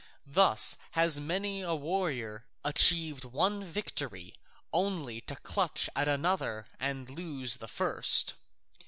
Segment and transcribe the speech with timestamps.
[0.25, 4.33] Thus has many a warrior achieved one victory
[4.73, 8.33] only to clutch at another and lose the first.